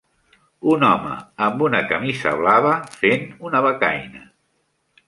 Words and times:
un 0.75 0.85
home 0.87 1.11
amb 1.49 1.61
una 1.67 1.83
camisa 1.93 2.35
blava 2.41 2.75
fent 2.97 3.31
una 3.51 3.63
becaina 3.69 4.27